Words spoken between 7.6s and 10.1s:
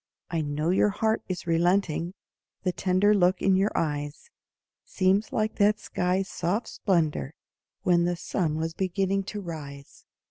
When the sun was beginning to rise.